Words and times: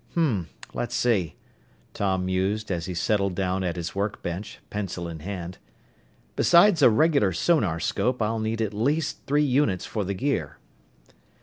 "Hmm, 0.15 0.45
let's 0.73 0.95
see," 0.95 1.35
Tom 1.93 2.25
mused 2.25 2.71
as 2.71 2.87
he 2.87 2.95
settled 2.95 3.35
down 3.35 3.63
at 3.63 3.75
his 3.75 3.93
workbench, 3.93 4.57
pencil 4.71 5.07
in 5.07 5.19
hand. 5.19 5.59
"Besides 6.35 6.81
a 6.81 6.89
regular 6.89 7.31
sonarscope, 7.31 8.19
I'll 8.19 8.39
need 8.39 8.63
at 8.63 8.73
least 8.73 9.23
three 9.27 9.43
units 9.45 9.85
for 9.85 10.03
the 10.03 10.15
gear." 10.15 10.57